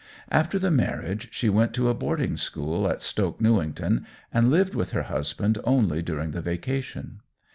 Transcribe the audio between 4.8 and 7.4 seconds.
her husband only during the vacation.